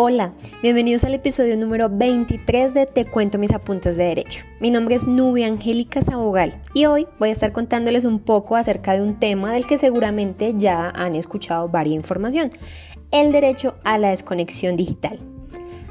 [0.00, 0.32] Hola,
[0.62, 4.44] bienvenidos al episodio número 23 de Te cuento mis apuntes de derecho.
[4.60, 8.92] Mi nombre es Nubia Angélica Sabogal y hoy voy a estar contándoles un poco acerca
[8.94, 12.52] de un tema del que seguramente ya han escuchado varia información,
[13.10, 15.18] el derecho a la desconexión digital.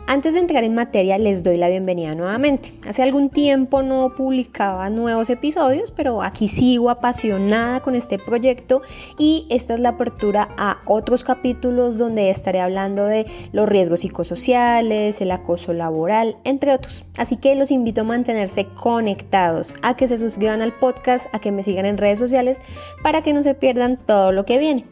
[0.10, 2.74] Antes de entrar en materia, les doy la bienvenida nuevamente.
[2.88, 8.82] Hace algún tiempo no publicaba nuevos episodios, pero aquí sigo apasionada con este proyecto
[9.20, 15.20] y esta es la apertura a otros capítulos donde estaré hablando de los riesgos psicosociales,
[15.20, 17.04] el acoso laboral, entre otros.
[17.18, 21.52] Así que los invito a mantenerse conectados, a que se suscriban al podcast, a que
[21.52, 22.60] me sigan en redes sociales
[23.04, 24.86] para que no se pierdan todo lo que viene.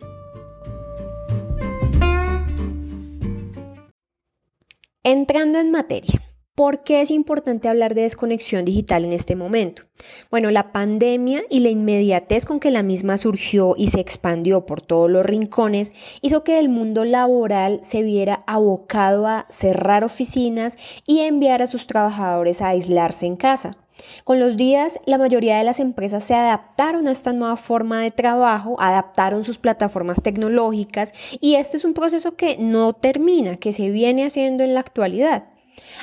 [5.07, 6.19] Entrando en materia.
[6.55, 9.83] ¿Por qué es importante hablar de desconexión digital en este momento?
[10.31, 14.81] Bueno, la pandemia y la inmediatez con que la misma surgió y se expandió por
[14.81, 20.75] todos los rincones hizo que el mundo laboral se viera abocado a cerrar oficinas
[21.05, 23.84] y enviar a sus trabajadores a aislarse en casa.
[24.23, 28.11] Con los días, la mayoría de las empresas se adaptaron a esta nueva forma de
[28.11, 33.89] trabajo, adaptaron sus plataformas tecnológicas y este es un proceso que no termina, que se
[33.89, 35.45] viene haciendo en la actualidad.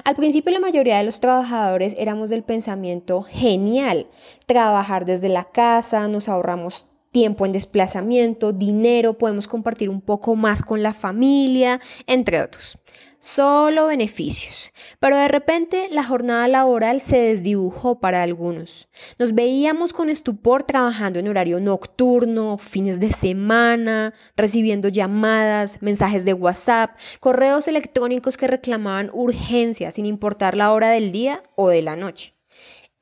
[0.04, 4.06] Al principio la mayoría de los trabajadores éramos del pensamiento genial,
[4.46, 10.62] trabajar desde la casa, nos ahorramos tiempo en desplazamiento, dinero, podemos compartir un poco más
[10.62, 12.78] con la familia, entre otros
[13.22, 14.72] solo beneficios.
[14.98, 18.88] Pero de repente la jornada laboral se desdibujó para algunos.
[19.16, 26.34] Nos veíamos con estupor trabajando en horario nocturno, fines de semana, recibiendo llamadas, mensajes de
[26.34, 31.94] WhatsApp, correos electrónicos que reclamaban urgencia sin importar la hora del día o de la
[31.94, 32.34] noche.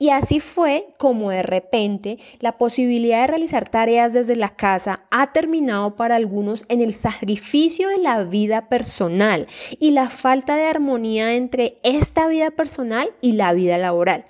[0.00, 5.32] Y así fue como de repente la posibilidad de realizar tareas desde la casa ha
[5.32, 9.46] terminado para algunos en el sacrificio de la vida personal
[9.78, 14.24] y la falta de armonía entre esta vida personal y la vida laboral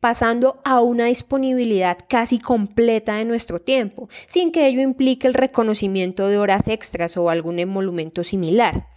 [0.00, 6.28] pasando a una disponibilidad casi completa de nuestro tiempo, sin que ello implique el reconocimiento
[6.28, 8.95] de horas extras o algún emolumento similar.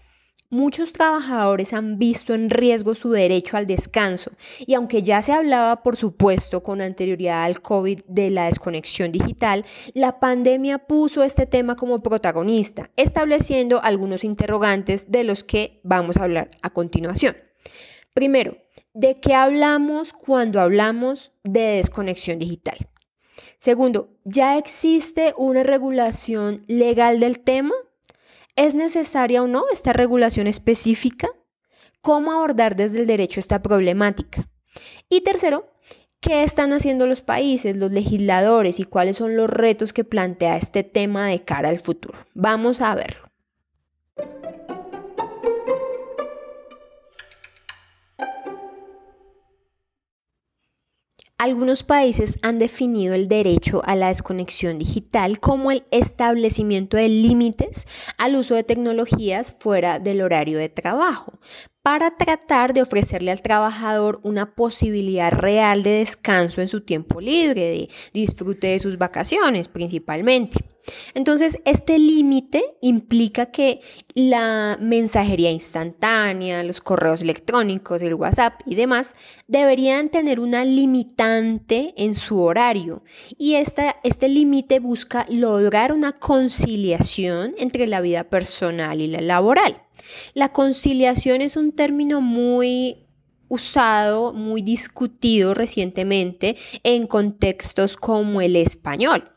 [0.51, 5.83] Muchos trabajadores han visto en riesgo su derecho al descanso y aunque ya se hablaba,
[5.83, 11.75] por supuesto, con anterioridad al COVID de la desconexión digital, la pandemia puso este tema
[11.75, 17.37] como protagonista, estableciendo algunos interrogantes de los que vamos a hablar a continuación.
[18.15, 18.57] Primero,
[18.95, 22.89] ¿de qué hablamos cuando hablamos de desconexión digital?
[23.59, 27.75] Segundo, ¿ya existe una regulación legal del tema?
[28.59, 31.29] ¿Es necesaria o no esta regulación específica?
[32.01, 34.49] ¿Cómo abordar desde el derecho esta problemática?
[35.07, 35.71] Y tercero,
[36.19, 40.83] ¿qué están haciendo los países, los legisladores y cuáles son los retos que plantea este
[40.83, 42.19] tema de cara al futuro?
[42.33, 43.28] Vamos a verlo.
[51.39, 57.87] Algunos países han definido el derecho a la desconexión digital como el establecimiento de límites
[58.17, 61.39] al uso de tecnologías fuera del horario de trabajo,
[61.89, 67.61] para tratar de ofrecerle al trabajador una posibilidad real de descanso en su tiempo libre,
[67.61, 70.59] de disfrute de sus vacaciones principalmente.
[71.15, 73.81] Entonces, este límite implica que
[74.13, 79.15] la mensajería instantánea, los correos electrónicos, el WhatsApp y demás
[79.47, 83.01] deberían tener una limitante en su horario.
[83.35, 89.88] Y este límite busca lograr una conciliación entre la vida personal y la laboral.
[90.33, 93.05] La conciliación es un término muy
[93.47, 99.31] usado, muy discutido recientemente en contextos como el español.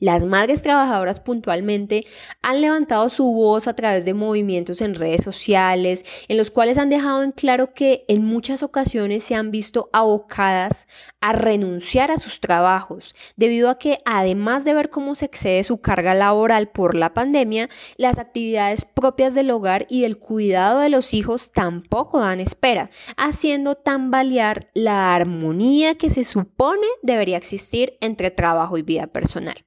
[0.00, 2.06] Las madres trabajadoras puntualmente
[2.40, 6.88] han levantado su voz a través de movimientos en redes sociales, en los cuales han
[6.88, 10.88] dejado en claro que en muchas ocasiones se han visto abocadas
[11.20, 15.82] a renunciar a sus trabajos, debido a que además de ver cómo se excede su
[15.82, 17.68] carga laboral por la pandemia,
[17.98, 22.88] las actividades propias del hogar y del cuidado de los hijos tampoco dan espera,
[23.18, 29.66] haciendo tambalear la armonía que se supone debería existir entre trabajo y vida personal.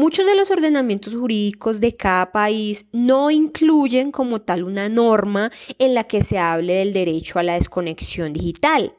[0.00, 5.92] Muchos de los ordenamientos jurídicos de cada país no incluyen como tal una norma en
[5.92, 8.94] la que se hable del derecho a la desconexión digital.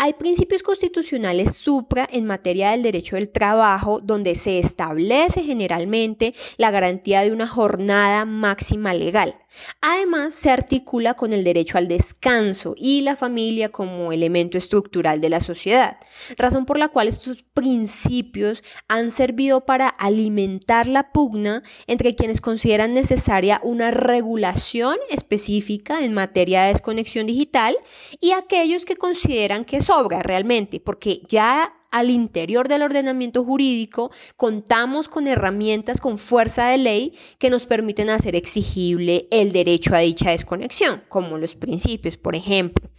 [0.00, 6.70] Hay principios constitucionales supra en materia del derecho del trabajo donde se establece generalmente la
[6.70, 9.34] garantía de una jornada máxima legal.
[9.80, 15.30] Además, se articula con el derecho al descanso y la familia como elemento estructural de
[15.30, 15.96] la sociedad,
[16.36, 22.94] razón por la cual estos principios han servido para alimentar la pugna entre quienes consideran
[22.94, 27.76] necesaria una regulación específica en materia de desconexión digital
[28.20, 35.08] y aquellos que consideran que sobra realmente, porque ya al interior del ordenamiento jurídico contamos
[35.08, 40.30] con herramientas con fuerza de ley que nos permiten hacer exigible el derecho a dicha
[40.30, 42.90] desconexión, como los principios, por ejemplo.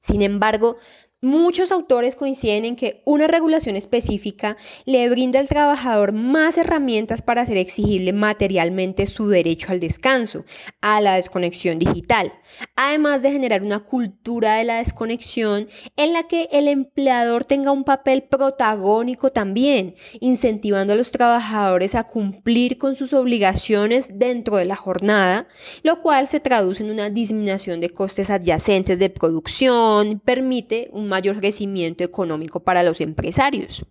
[0.00, 0.76] Sin embargo,
[1.20, 7.42] Muchos autores coinciden en que una regulación específica le brinda al trabajador más herramientas para
[7.42, 10.44] hacer exigible materialmente su derecho al descanso,
[10.80, 12.34] a la desconexión digital,
[12.76, 15.66] además de generar una cultura de la desconexión
[15.96, 22.04] en la que el empleador tenga un papel protagónico también, incentivando a los trabajadores a
[22.04, 25.48] cumplir con sus obligaciones dentro de la jornada,
[25.82, 31.38] lo cual se traduce en una disminución de costes adyacentes de producción, permite un mayor
[31.38, 33.84] crecimiento económico para los empresarios.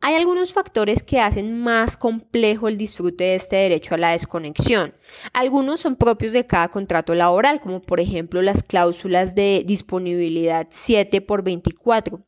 [0.00, 4.94] Hay algunos factores que hacen más complejo el disfrute de este derecho a la desconexión.
[5.32, 11.20] Algunos son propios de cada contrato laboral, como por ejemplo las cláusulas de disponibilidad 7
[11.20, 12.24] por 24,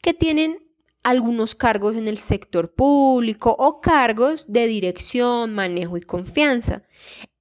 [0.00, 0.58] que tienen
[1.02, 6.82] algunos cargos en el sector público o cargos de dirección, manejo y confianza.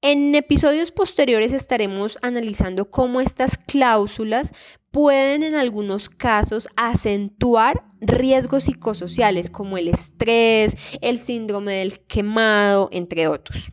[0.02, 4.52] En episodios posteriores estaremos analizando cómo estas cláusulas
[4.90, 13.28] pueden en algunos casos acentuar riesgos psicosociales como el estrés, el síndrome del quemado, entre
[13.28, 13.72] otros.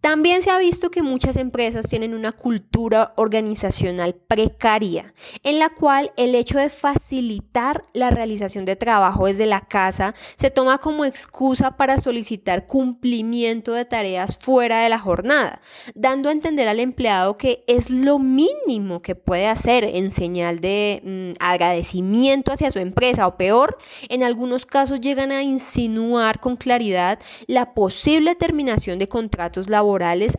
[0.00, 5.12] También se ha visto que muchas empresas tienen una cultura organizacional precaria,
[5.42, 10.50] en la cual el hecho de facilitar la realización de trabajo desde la casa se
[10.50, 15.60] toma como excusa para solicitar cumplimiento de tareas fuera de la jornada,
[15.96, 21.02] dando a entender al empleado que es lo mínimo que puede hacer en señal de
[21.02, 23.78] mm, agradecimiento hacia su empresa o peor,
[24.08, 27.18] en algunos casos llegan a insinuar con claridad
[27.48, 29.87] la posible terminación de contratos laborales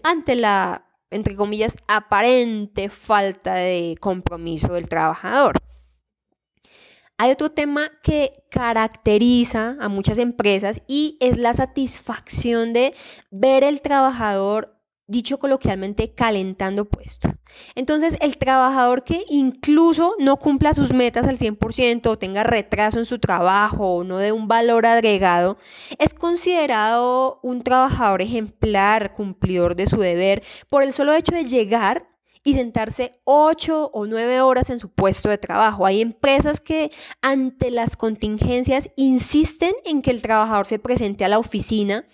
[0.04, 5.58] ante la, entre comillas, aparente falta de compromiso del trabajador.
[7.18, 12.96] Hay otro tema que caracteriza a muchas empresas y es la satisfacción de
[13.30, 14.79] ver el trabajador
[15.10, 17.34] dicho coloquialmente, calentando puesto.
[17.76, 23.06] Entonces, el trabajador que incluso no cumpla sus metas al 100% o tenga retraso en
[23.06, 25.58] su trabajo o no dé un valor agregado,
[25.98, 32.09] es considerado un trabajador ejemplar, cumplidor de su deber, por el solo hecho de llegar
[32.44, 35.86] y sentarse ocho o nueve horas en su puesto de trabajo.
[35.86, 36.92] Hay empresas que
[37.22, 42.06] ante las contingencias insisten en que el trabajador se presente a la oficina,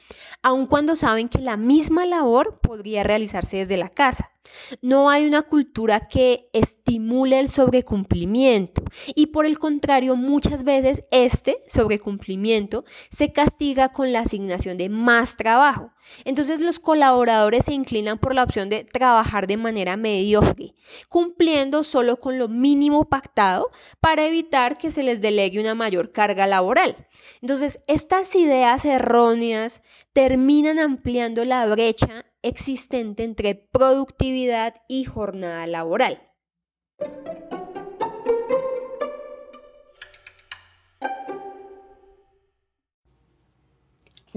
[0.41, 4.34] aun cuando saben que la misma labor podría realizarse desde la casa.
[4.81, 8.83] No hay una cultura que estimule el sobrecumplimiento
[9.15, 15.37] y por el contrario muchas veces este sobrecumplimiento se castiga con la asignación de más
[15.37, 15.91] trabajo.
[16.23, 20.75] Entonces los colaboradores se inclinan por la opción de trabajar de manera mediocre,
[21.09, 26.47] cumpliendo solo con lo mínimo pactado para evitar que se les delegue una mayor carga
[26.47, 27.07] laboral.
[27.41, 29.81] Entonces estas ideas erróneas
[30.13, 36.21] terminan ampliando la brecha existente entre productividad y jornada laboral.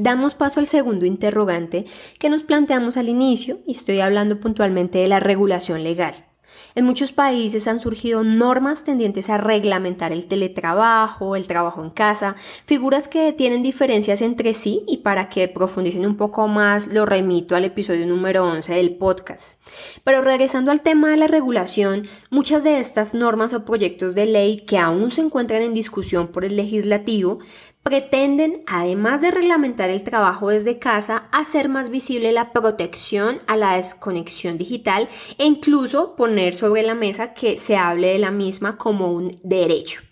[0.00, 1.84] Damos paso al segundo interrogante
[2.18, 6.27] que nos planteamos al inicio y estoy hablando puntualmente de la regulación legal.
[6.74, 12.36] En muchos países han surgido normas tendientes a reglamentar el teletrabajo, el trabajo en casa,
[12.66, 17.56] figuras que tienen diferencias entre sí y para que profundicen un poco más lo remito
[17.56, 19.60] al episodio número 11 del podcast.
[20.04, 24.60] Pero regresando al tema de la regulación, muchas de estas normas o proyectos de ley
[24.60, 27.38] que aún se encuentran en discusión por el legislativo
[27.88, 33.76] pretenden, además de reglamentar el trabajo desde casa, hacer más visible la protección a la
[33.76, 39.10] desconexión digital e incluso poner sobre la mesa que se hable de la misma como
[39.10, 40.02] un derecho.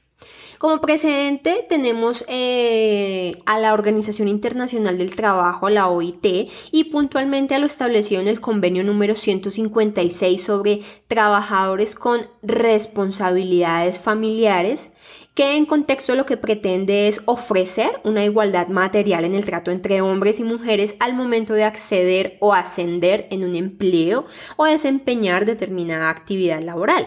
[0.56, 7.58] Como precedente tenemos eh, a la Organización Internacional del Trabajo, la OIT, y puntualmente a
[7.58, 14.92] lo establecido en el convenio número 156 sobre trabajadores con responsabilidades familiares
[15.36, 20.00] que en contexto lo que pretende es ofrecer una igualdad material en el trato entre
[20.00, 24.24] hombres y mujeres al momento de acceder o ascender en un empleo
[24.56, 27.06] o desempeñar determinada actividad laboral.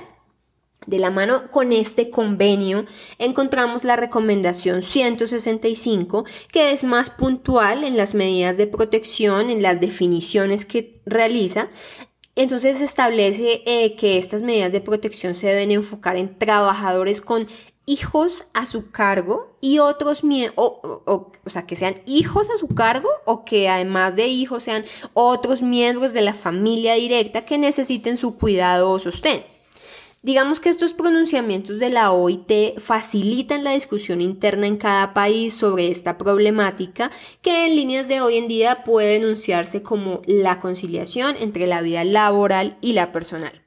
[0.86, 2.86] De la mano con este convenio
[3.18, 9.82] encontramos la recomendación 165, que es más puntual en las medidas de protección, en las
[9.82, 11.70] definiciones que realiza.
[12.36, 17.48] Entonces establece eh, que estas medidas de protección se deben enfocar en trabajadores con
[17.90, 20.22] hijos a su cargo y otros,
[20.56, 24.64] o, o, o, sea, que sean hijos a su cargo o que además de hijos
[24.64, 29.44] sean otros miembros de la familia directa que necesiten su cuidado o sostén.
[30.22, 35.90] Digamos que estos pronunciamientos de la OIT facilitan la discusión interna en cada país sobre
[35.90, 37.10] esta problemática
[37.42, 42.04] que en líneas de hoy en día puede enunciarse como la conciliación entre la vida
[42.04, 43.64] laboral y la personal.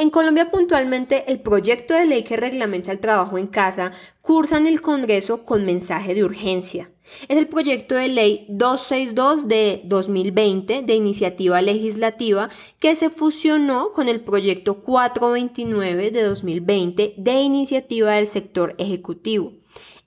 [0.00, 3.92] En Colombia puntualmente el proyecto de ley que reglamenta el trabajo en casa
[4.22, 6.90] cursa en el Congreso con mensaje de urgencia.
[7.28, 14.08] Es el proyecto de ley 262 de 2020 de iniciativa legislativa que se fusionó con
[14.08, 19.52] el proyecto 429 de 2020 de iniciativa del sector ejecutivo.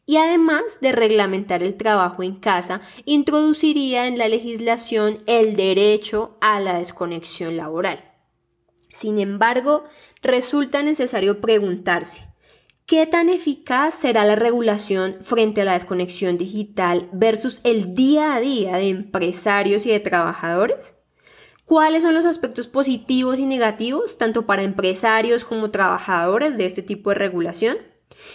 [0.07, 6.59] Y además de reglamentar el trabajo en casa, introduciría en la legislación el derecho a
[6.59, 8.12] la desconexión laboral.
[8.93, 9.83] Sin embargo,
[10.21, 12.33] resulta necesario preguntarse,
[12.85, 18.41] ¿Qué tan eficaz será la regulación frente a la desconexión digital versus el día a
[18.41, 20.95] día de empresarios y de trabajadores?
[21.63, 27.09] ¿Cuáles son los aspectos positivos y negativos, tanto para empresarios como trabajadores, de este tipo
[27.11, 27.77] de regulación?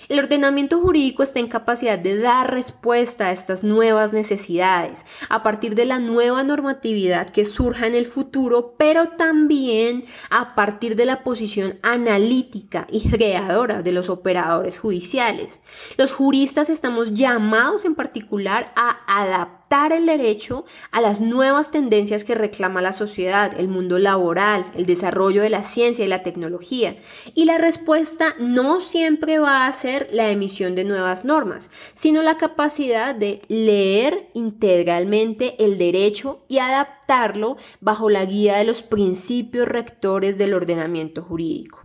[0.08, 5.74] El ordenamiento jurídico está en capacidad de dar respuesta a estas nuevas necesidades a partir
[5.74, 11.22] de la nueva normatividad que surja en el futuro, pero también a partir de la
[11.22, 15.60] posición analítica y creadora de los operadores judiciales.
[15.96, 22.34] Los juristas estamos llamados en particular a adaptar el derecho a las nuevas tendencias que
[22.34, 26.96] reclama la sociedad, el mundo laboral, el desarrollo de la ciencia y la tecnología.
[27.34, 32.38] Y la respuesta no siempre va a ser la emisión de nuevas normas, sino la
[32.38, 40.38] capacidad de leer integralmente el derecho y adaptarlo bajo la guía de los principios rectores
[40.38, 41.77] del ordenamiento jurídico.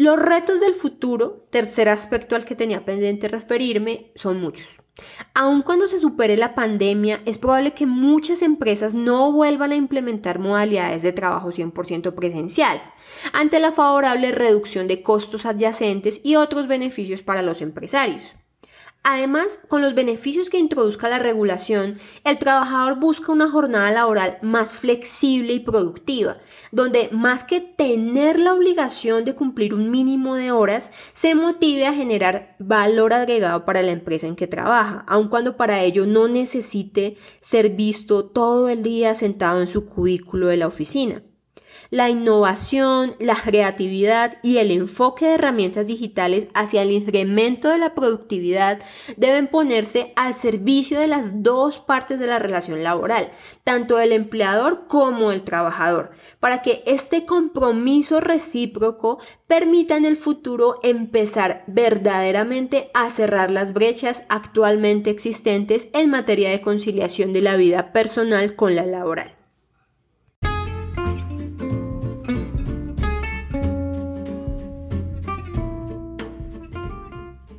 [0.00, 4.80] Los retos del futuro, tercer aspecto al que tenía pendiente referirme, son muchos.
[5.34, 10.38] Aun cuando se supere la pandemia, es probable que muchas empresas no vuelvan a implementar
[10.38, 12.80] modalidades de trabajo 100% presencial,
[13.32, 18.36] ante la favorable reducción de costos adyacentes y otros beneficios para los empresarios.
[19.02, 24.76] Además, con los beneficios que introduzca la regulación, el trabajador busca una jornada laboral más
[24.76, 26.36] flexible y productiva,
[26.72, 31.94] donde más que tener la obligación de cumplir un mínimo de horas, se motive a
[31.94, 37.16] generar valor agregado para la empresa en que trabaja, aun cuando para ello no necesite
[37.40, 41.22] ser visto todo el día sentado en su cubículo de la oficina.
[41.90, 47.94] La innovación, la creatividad y el enfoque de herramientas digitales hacia el incremento de la
[47.94, 48.80] productividad
[49.16, 53.30] deben ponerse al servicio de las dos partes de la relación laboral,
[53.64, 56.10] tanto el empleador como el trabajador,
[56.40, 64.24] para que este compromiso recíproco permita en el futuro empezar verdaderamente a cerrar las brechas
[64.28, 69.37] actualmente existentes en materia de conciliación de la vida personal con la laboral.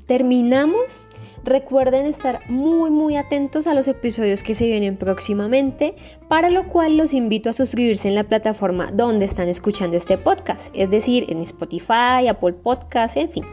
[0.10, 1.06] Terminamos.
[1.46, 5.94] Recuerden estar muy muy atentos a los episodios que se vienen próximamente,
[6.28, 10.72] para lo cual los invito a suscribirse en la plataforma donde están escuchando este podcast,
[10.74, 13.46] es decir, en Spotify, Apple Podcasts, en fin.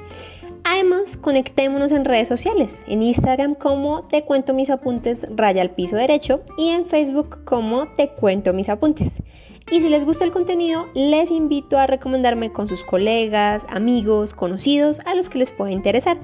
[0.65, 5.95] Además, conectémonos en redes sociales, en Instagram como Te Cuento Mis Apuntes Raya al Piso
[5.97, 9.23] Derecho y en Facebook como Te Cuento Mis Apuntes.
[9.71, 15.01] Y si les gusta el contenido, les invito a recomendarme con sus colegas, amigos, conocidos,
[15.01, 16.19] a los que les pueda interesar.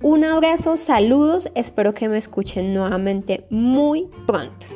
[0.00, 4.66] Un abrazo, saludos, espero que me escuchen nuevamente muy pronto.